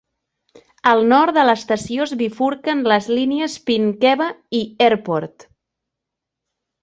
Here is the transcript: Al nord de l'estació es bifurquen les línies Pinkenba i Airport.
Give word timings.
Al 0.91 1.01
nord 1.09 1.35
de 1.39 1.41
l'estació 1.49 2.05
es 2.07 2.13
bifurquen 2.21 2.81
les 2.91 3.09
línies 3.17 3.57
Pinkenba 3.67 4.29
i 4.61 4.65
Airport. 4.87 5.47